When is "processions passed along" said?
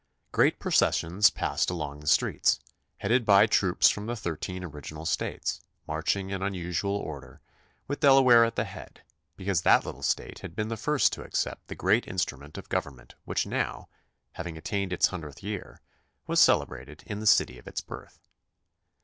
0.59-1.99